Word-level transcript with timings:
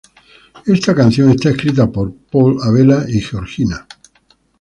Esta 0.65 0.95
canción 0.95 1.29
está 1.29 1.49
escrita 1.49 1.91
por 1.91 2.11
Paul 2.15 2.57
Abela 2.63 3.05
y 3.07 3.19
Georgina. 3.21 3.85